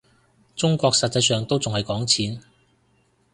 [0.55, 2.41] 中國實際上都仲係講錢